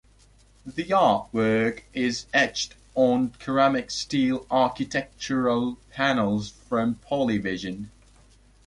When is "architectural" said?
4.49-5.77